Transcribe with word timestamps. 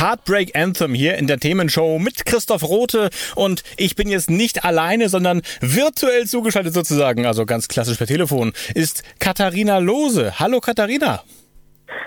Heartbreak 0.00 0.54
Anthem 0.54 0.94
hier 0.94 1.18
in 1.18 1.26
der 1.26 1.38
Themenshow 1.38 1.98
mit 1.98 2.24
Christoph 2.24 2.62
Rote 2.62 3.10
und 3.34 3.64
ich 3.76 3.96
bin 3.96 4.08
jetzt 4.08 4.30
nicht 4.30 4.64
alleine, 4.64 5.08
sondern 5.08 5.42
virtuell 5.60 6.24
zugeschaltet 6.26 6.72
sozusagen, 6.72 7.26
also 7.26 7.46
ganz 7.46 7.66
klassisch 7.66 7.98
per 7.98 8.06
Telefon, 8.06 8.52
ist 8.76 9.02
Katharina 9.18 9.78
Lose. 9.78 10.38
Hallo 10.38 10.60
Katharina. 10.60 11.22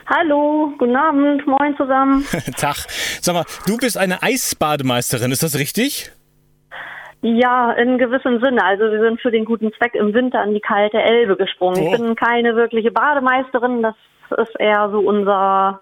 Hallo, 0.08 0.72
guten 0.78 0.96
Abend, 0.96 1.46
moin 1.46 1.76
zusammen. 1.76 2.26
Tag. 2.58 2.78
Sag 3.22 3.34
mal, 3.34 3.46
du 3.68 3.76
bist 3.76 3.98
eine 3.98 4.24
Eisbademeisterin, 4.24 5.32
ist 5.32 5.44
das 5.44 5.60
richtig? 5.60 6.12
Ja, 7.22 7.74
in 7.74 7.98
gewissem 7.98 8.40
Sinne. 8.40 8.64
Also 8.64 8.86
wir 8.86 9.02
sind 9.02 9.20
für 9.20 9.32
den 9.32 9.44
guten 9.44 9.74
Zweck 9.74 9.96
im 9.96 10.14
Winter 10.14 10.40
an 10.40 10.54
die 10.54 10.62
kalte 10.62 10.98
Elbe 10.98 11.36
gesprungen. 11.36 11.82
Oh. 11.82 11.92
Ich 11.94 12.00
bin 12.00 12.16
keine 12.16 12.56
wirkliche 12.56 12.92
Bademeisterin, 12.92 13.82
das 13.82 13.96
ist 14.38 14.58
eher 14.60 14.90
so 14.92 15.00
unser 15.00 15.82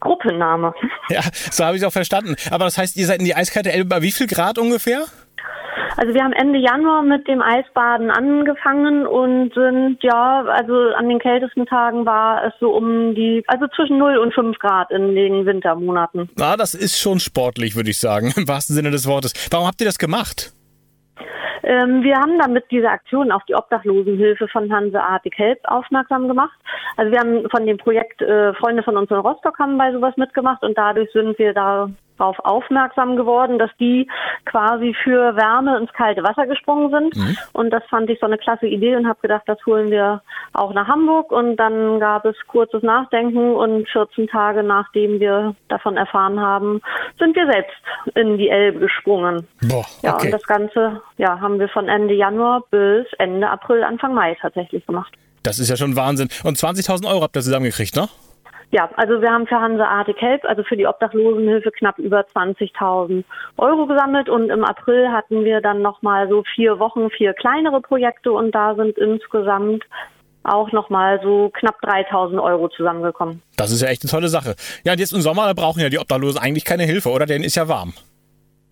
Gruppenname. 0.00 0.74
Ja, 1.08 1.20
so 1.32 1.64
habe 1.64 1.76
ich 1.76 1.82
es 1.82 1.88
auch 1.88 1.92
verstanden. 1.92 2.36
Aber 2.50 2.64
das 2.64 2.78
heißt, 2.78 2.96
ihr 2.96 3.06
seid 3.06 3.20
in 3.20 3.24
die 3.24 3.34
eiskalte 3.34 3.72
Elbe 3.72 3.88
bei 3.88 4.02
wie 4.02 4.12
viel 4.12 4.26
Grad 4.26 4.58
ungefähr? 4.58 5.04
Also 5.96 6.14
wir 6.14 6.22
haben 6.22 6.32
Ende 6.32 6.58
Januar 6.58 7.02
mit 7.02 7.28
dem 7.28 7.42
Eisbaden 7.42 8.10
angefangen 8.10 9.06
und 9.06 9.52
sind, 9.54 9.98
ja, 10.02 10.42
also 10.42 10.74
an 10.96 11.08
den 11.08 11.18
kältesten 11.18 11.66
Tagen 11.66 12.06
war 12.06 12.44
es 12.46 12.54
so 12.60 12.70
um 12.70 13.14
die, 13.14 13.44
also 13.46 13.66
zwischen 13.76 13.98
0 13.98 14.16
und 14.18 14.34
5 14.34 14.58
Grad 14.58 14.90
in 14.90 15.14
den 15.14 15.44
Wintermonaten. 15.44 16.30
Na, 16.36 16.56
das 16.56 16.74
ist 16.74 16.98
schon 16.98 17.20
sportlich, 17.20 17.76
würde 17.76 17.90
ich 17.90 17.98
sagen, 17.98 18.32
im 18.36 18.48
wahrsten 18.48 18.74
Sinne 18.74 18.90
des 18.90 19.06
Wortes. 19.06 19.34
Warum 19.50 19.66
habt 19.66 19.80
ihr 19.80 19.86
das 19.86 19.98
gemacht? 19.98 20.52
Ähm, 21.62 22.02
wir 22.02 22.16
haben 22.16 22.38
damit 22.38 22.64
diese 22.70 22.88
Aktion 22.88 23.30
auf 23.30 23.44
die 23.44 23.54
Obdachlosenhilfe 23.54 24.48
von 24.48 24.72
Hanseatic 24.72 25.38
Help 25.38 25.60
aufmerksam 25.64 26.28
gemacht. 26.28 26.58
Also 26.96 27.12
wir 27.12 27.20
haben 27.20 27.48
von 27.50 27.66
dem 27.66 27.78
Projekt 27.78 28.20
äh, 28.22 28.52
Freunde 28.54 28.82
von 28.82 28.96
uns 28.96 29.10
in 29.10 29.16
Rostock 29.16 29.58
haben 29.58 29.78
bei 29.78 29.92
sowas 29.92 30.16
mitgemacht 30.16 30.62
und 30.62 30.76
dadurch 30.76 31.10
sind 31.12 31.38
wir 31.38 31.54
da 31.54 31.88
darauf 32.18 32.38
aufmerksam 32.40 33.16
geworden, 33.16 33.58
dass 33.58 33.70
die 33.78 34.08
quasi 34.44 34.94
für 35.02 35.36
Wärme 35.36 35.78
ins 35.78 35.92
kalte 35.92 36.22
Wasser 36.22 36.46
gesprungen 36.46 36.90
sind. 36.90 37.16
Mhm. 37.16 37.36
Und 37.52 37.70
das 37.70 37.82
fand 37.88 38.10
ich 38.10 38.18
so 38.20 38.26
eine 38.26 38.38
klasse 38.38 38.66
Idee 38.66 38.96
und 38.96 39.06
habe 39.06 39.20
gedacht, 39.20 39.42
das 39.46 39.58
holen 39.66 39.90
wir 39.90 40.22
auch 40.52 40.72
nach 40.72 40.88
Hamburg. 40.88 41.30
Und 41.32 41.56
dann 41.56 42.00
gab 42.00 42.24
es 42.24 42.36
kurzes 42.48 42.82
Nachdenken 42.82 43.54
und 43.54 43.88
14 43.88 44.28
Tage 44.28 44.62
nachdem 44.62 45.20
wir 45.20 45.54
davon 45.68 45.96
erfahren 45.96 46.40
haben, 46.40 46.80
sind 47.18 47.36
wir 47.36 47.46
selbst 47.50 47.76
in 48.14 48.38
die 48.38 48.48
Elbe 48.48 48.80
gesprungen. 48.80 49.46
Boah, 49.62 49.80
okay. 49.80 50.06
Ja, 50.06 50.16
und 50.16 50.30
das 50.30 50.42
Ganze 50.44 51.00
ja, 51.18 51.40
haben 51.40 51.58
wir 51.58 51.68
von 51.68 51.88
Ende 51.88 52.14
Januar 52.14 52.62
bis 52.70 53.06
Ende 53.18 53.48
April, 53.48 53.82
Anfang 53.82 54.14
Mai 54.14 54.36
tatsächlich 54.40 54.86
gemacht. 54.86 55.12
Das 55.42 55.58
ist 55.58 55.68
ja 55.68 55.76
schon 55.76 55.96
Wahnsinn. 55.96 56.28
Und 56.44 56.56
20.000 56.56 57.08
Euro 57.08 57.22
habt 57.22 57.36
ihr 57.36 57.42
zusammengekriegt, 57.42 57.96
ne? 57.96 58.08
Ja, 58.72 58.88
also 58.96 59.20
wir 59.20 59.30
haben 59.30 59.46
für 59.46 59.60
Hanseatic 59.60 60.16
Help, 60.20 60.44
also 60.46 60.62
für 60.62 60.78
die 60.78 60.86
Obdachlosenhilfe, 60.86 61.70
knapp 61.72 61.98
über 61.98 62.20
20.000 62.20 63.22
Euro 63.58 63.86
gesammelt 63.86 64.30
und 64.30 64.48
im 64.48 64.64
April 64.64 65.08
hatten 65.12 65.44
wir 65.44 65.60
dann 65.60 65.82
nochmal 65.82 66.26
so 66.30 66.42
vier 66.54 66.78
Wochen, 66.78 67.10
vier 67.10 67.34
kleinere 67.34 67.82
Projekte 67.82 68.32
und 68.32 68.54
da 68.54 68.74
sind 68.74 68.96
insgesamt 68.96 69.84
auch 70.42 70.72
nochmal 70.72 71.20
so 71.22 71.50
knapp 71.52 71.76
3.000 71.84 72.42
Euro 72.42 72.68
zusammengekommen. 72.68 73.42
Das 73.58 73.70
ist 73.70 73.82
ja 73.82 73.88
echt 73.88 74.02
eine 74.04 74.10
tolle 74.10 74.28
Sache. 74.28 74.56
Ja, 74.84 74.92
und 74.92 74.98
jetzt 74.98 75.12
im 75.12 75.20
Sommer, 75.20 75.52
brauchen 75.54 75.80
ja 75.80 75.90
die 75.90 75.98
Obdachlosen 75.98 76.40
eigentlich 76.40 76.64
keine 76.64 76.84
Hilfe, 76.84 77.10
oder? 77.10 77.26
Denn 77.26 77.42
ist 77.42 77.56
ja 77.56 77.68
warm. 77.68 77.92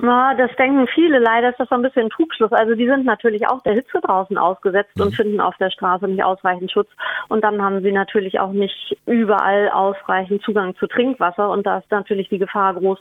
Na, 0.03 0.34
das 0.34 0.50
denken 0.56 0.87
viele. 0.94 1.19
Leider 1.19 1.50
ist 1.50 1.61
das 1.61 1.69
so 1.69 1.75
ein 1.75 1.83
bisschen 1.83 2.09
Trugschluss. 2.11 2.53
Also 2.53 2.75
die 2.75 2.87
sind 2.87 3.05
natürlich 3.05 3.47
auch 3.47 3.62
der 3.62 3.75
Hitze 3.75 4.00
draußen 4.03 4.38
ausgesetzt 4.38 4.97
mhm. 4.97 5.03
und 5.03 5.15
finden 5.15 5.41
auf 5.41 5.56
der 5.59 5.71
Straße 5.71 6.06
nicht 6.09 6.25
ausreichend 6.25 6.71
Schutz. 6.72 6.88
Und 7.28 7.44
dann 7.44 7.62
haben 7.62 7.83
sie 7.83 7.93
natürlich 7.93 8.41
auch 8.41 8.53
nicht 8.53 8.97
überall 9.06 9.69
ausreichend 9.71 10.43
Zugang 10.43 10.75
zu 10.77 10.87
Trinkwasser. 10.87 11.50
Und 11.50 11.66
da 11.66 11.78
ist 11.78 11.91
natürlich 11.91 12.28
die 12.28 12.38
Gefahr 12.38 12.75
groß, 12.75 12.99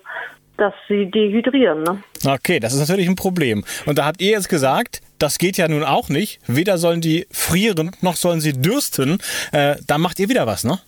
dass 0.57 0.73
sie 0.87 1.09
dehydrieren. 1.09 1.83
Ne? 1.83 2.03
Okay, 2.27 2.59
das 2.59 2.73
ist 2.73 2.79
natürlich 2.79 3.07
ein 3.07 3.15
Problem. 3.15 3.63
Und 3.85 3.97
da 3.97 4.05
habt 4.05 4.21
ihr 4.21 4.31
jetzt 4.31 4.49
gesagt, 4.49 5.01
das 5.17 5.37
geht 5.37 5.57
ja 5.57 5.67
nun 5.67 5.83
auch 5.83 6.09
nicht. 6.09 6.39
Weder 6.47 6.77
sollen 6.77 7.01
die 7.01 7.27
frieren, 7.31 7.91
noch 8.01 8.15
sollen 8.15 8.41
sie 8.41 8.53
dürsten. 8.53 9.19
Äh, 9.51 9.75
da 9.87 9.97
macht 9.97 10.19
ihr 10.19 10.29
wieder 10.29 10.47
was, 10.47 10.63
ne? 10.63 10.79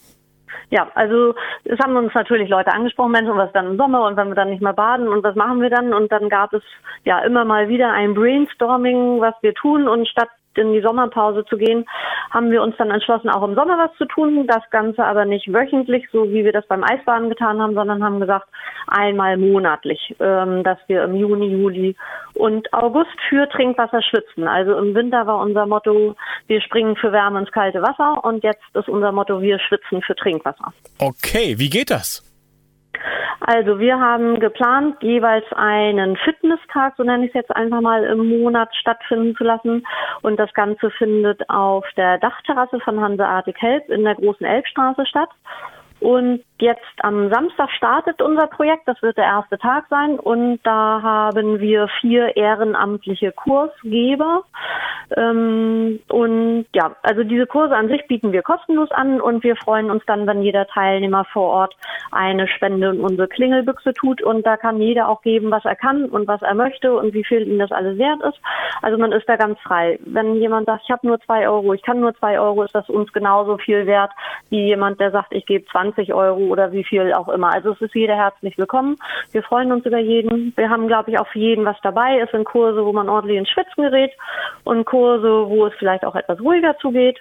Ja, 0.70 0.90
also 0.96 1.36
es 1.66 1.80
haben 1.80 1.96
uns 1.96 2.14
natürlich 2.14 2.50
Leute 2.50 2.74
angesprochen, 2.74 3.12
Mensch, 3.12 3.30
und 3.30 3.38
was 3.38 3.52
dann 3.54 3.68
im 3.72 3.78
Sommer 3.78 4.06
und 4.06 4.18
wenn 4.18 4.30
wir 4.30 4.36
dann 4.36 4.50
nicht 4.50 4.62
mehr 4.62 4.74
baden 4.74 5.08
und 5.08 5.24
was 5.24 5.36
machen 5.36 5.62
wir 5.62 5.70
dann? 5.70 5.94
Und 5.94 6.12
dann 6.12 6.30
gab 6.30 6.54
es 6.54 6.64
ja 7.04 7.20
immer 7.20 7.46
mal 7.46 7.68
wieder 7.68 7.92
ein 7.92 8.14
Brainstorming, 8.14 9.22
was 9.22 9.36
wir 9.42 9.54
tun 9.54 9.88
und 9.88 10.08
statt 10.08 10.30
in 10.58 10.74
die 10.74 10.82
Sommerpause 10.82 11.46
zu 11.46 11.58
gehen, 11.58 11.86
haben 12.30 12.52
wir 12.52 12.62
uns 12.62 12.76
dann 12.78 12.92
entschlossen, 12.92 13.30
auch 13.30 13.44
im 13.44 13.56
Sommer 13.56 13.78
was 13.78 13.96
zu 13.98 14.06
tun. 14.06 14.48
Das 14.48 14.70
Ganze 14.70 15.04
aber 15.04 15.26
nicht 15.26 15.52
wöchentlich, 15.54 16.08
so 16.12 16.30
wie 16.30 16.44
wir 16.44 16.52
das 16.52 16.68
beim 16.68 16.84
Eisbaden 16.84 17.30
getan 17.30 17.62
haben, 17.62 17.74
sondern 17.74 18.04
haben 18.04 18.20
gesagt, 18.20 18.48
einmal 18.88 19.38
monatlich, 19.38 20.16
ähm, 20.20 20.64
dass 20.64 20.78
wir 20.88 21.04
im 21.04 21.16
Juni, 21.16 21.48
Juli 21.48 21.96
und 22.34 22.72
August 22.74 23.16
für 23.30 23.48
Trinkwasser 23.50 24.02
schwitzen. 24.02 24.48
Also 24.48 24.78
im 24.78 24.96
Winter 24.96 25.26
war 25.28 25.40
unser 25.40 25.66
Motto, 25.66 26.16
wir 26.52 26.62
springen 26.62 26.98
für 26.98 27.14
Wärme 27.14 27.40
ins 27.40 27.52
kalte 27.54 27.82
Wasser 27.82 28.26
und 28.26 28.44
jetzt 28.44 28.64
ist 28.74 28.90
unser 28.90 29.14
Motto, 29.14 29.42
wir 29.42 29.58
schwitzen 29.58 30.02
für 30.02 30.16
Trinkwasser. 30.16 30.74
Okay, 31.00 31.58
wie 31.58 31.70
geht 31.70 31.90
das? 31.90 32.28
Also 33.40 33.80
wir 33.80 33.98
haben 33.98 34.38
geplant, 34.42 34.98
jeweils 35.02 35.46
einen 35.54 36.18
Fitnesstag, 36.18 36.96
so 36.98 37.04
nenne 37.04 37.24
ich 37.24 37.30
es 37.30 37.36
jetzt 37.36 37.56
einfach 37.56 37.80
mal, 37.80 38.04
im 38.04 38.42
Monat 38.42 38.70
stattfinden 38.76 39.34
zu 39.38 39.46
lassen. 39.46 39.88
Und 40.24 40.38
das 40.38 40.54
Ganze 40.54 40.92
findet 40.92 41.50
auf 41.50 41.86
der 41.96 42.18
Dachterrasse 42.18 42.82
von 42.82 43.00
Hanseatic 43.00 43.60
Help 43.62 43.90
in 43.90 44.04
der 44.04 44.16
großen 44.16 44.46
Elbstraße 44.46 45.06
statt. 45.06 45.30
Und 46.02 46.44
jetzt 46.60 46.82
am 47.04 47.30
Samstag 47.30 47.70
startet 47.72 48.24
unser 48.24 48.48
Projekt. 48.48 48.88
Das 48.88 49.00
wird 49.04 49.18
der 49.18 49.26
erste 49.26 49.60
Tag 49.60 49.86
sein. 49.90 50.20
Und 50.20 50.60
da 50.64 51.00
haben 51.04 51.60
wir 51.60 51.88
vier 52.02 52.36
ehrenamtliche 52.36 53.32
Kursgeber. 53.32 54.44
Ähm, 55.16 56.00
und 56.10 56.66
ja, 56.74 56.96
also 57.04 57.24
diese 57.24 57.46
Kurse 57.46 57.76
an 57.76 57.88
sich 57.88 58.08
bieten 58.08 58.32
wir 58.32 58.42
kostenlos 58.42 58.90
an. 58.90 59.22
Und 59.22 59.44
wir 59.44 59.56
freuen 59.56 59.92
uns 59.92 60.04
dann, 60.08 60.26
wenn 60.26 60.42
jeder 60.42 60.66
Teilnehmer 60.66 61.24
vor 61.26 61.50
Ort 61.50 61.76
eine 62.12 62.48
Spende 62.48 62.90
in 62.90 63.00
unsere 63.00 63.28
Klingelbüchse 63.28 63.94
tut. 63.94 64.24
Und 64.24 64.44
da 64.48 64.58
kann 64.58 64.82
jeder 64.82 65.08
auch 65.08 65.22
geben, 65.22 65.52
was 65.52 65.66
er 65.66 65.76
kann 65.76 66.06
und 66.06 66.28
was 66.28 66.42
er 66.42 66.56
möchte 66.56 66.96
und 66.96 67.14
wie 67.14 67.24
viel 67.24 67.48
ihm 67.48 67.60
das 67.60 67.72
alles 67.72 68.00
wert 68.00 68.22
ist. 68.24 68.40
Also 68.82 68.98
man 68.98 69.12
ist 69.12 69.30
da 69.30 69.36
ganz 69.36 69.60
frei. 69.60 70.00
Wenn 70.04 70.34
jemand 70.38 70.66
sagt, 70.66 70.82
ich 70.86 70.92
habe 70.92 71.06
nur 71.06 71.20
zwei 71.22 71.48
Euro, 71.48 71.74
ich 71.74 71.84
kann 71.84 72.00
nur 72.00 72.16
zwei 72.16 72.40
Euro, 72.40 72.64
ist 72.64 72.74
das 72.74 72.90
uns 72.90 73.14
genauso 73.14 73.58
viel 73.60 73.86
wert 73.86 74.12
wie 74.50 74.66
jemand, 74.66 75.00
der 75.00 75.12
sagt, 75.12 75.32
ich 75.34 75.46
gebe 75.46 75.66
20 75.68 75.91
20 75.94 76.14
Euro 76.14 76.40
oder 76.40 76.72
wie 76.72 76.84
viel 76.84 77.14
auch 77.14 77.30
immer. 77.30 77.54
Also 77.54 77.72
es 77.72 77.82
ist 77.82 77.96
jeder 77.96 78.16
herzlich 78.16 78.58
willkommen. 78.58 78.96
Wir 79.32 79.44
freuen 79.44 79.72
uns 79.72 79.86
über 79.86 80.00
jeden. 80.00 80.54
Wir 80.56 80.70
haben, 80.70 80.88
glaube 80.88 81.12
ich, 81.12 81.20
auch 81.20 81.28
für 81.28 81.40
jeden 81.40 81.66
was 81.66 81.78
dabei. 81.84 82.20
Es 82.20 82.32
sind 82.32 82.46
Kurse, 82.46 82.86
wo 82.86 82.94
man 82.94 83.10
ordentlich 83.10 83.38
ins 83.38 83.50
Schwitzen 83.50 83.84
gerät 83.84 84.12
und 84.64 84.86
Kurse, 84.86 85.48
wo 85.48 85.68
es 85.68 85.74
vielleicht 85.78 86.06
auch 86.06 86.16
etwas 86.16 86.40
ruhiger 86.40 86.78
zugeht. 86.78 87.20